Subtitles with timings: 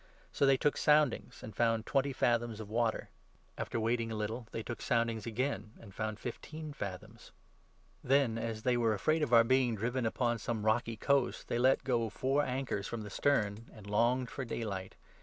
[0.33, 3.09] So they took soundings, and found twenty fathoms of water.
[3.57, 6.77] 28 After waiting a little, they took soundings again, and found THE ACTS, 27 28.
[8.01, 8.03] 267 fifteen fathoms.
[8.03, 11.59] Then, as they were afraid of our being driven 29 Upon some rocky coast, they
[11.59, 14.95] let go four anchors from the stern, and longed for daylight.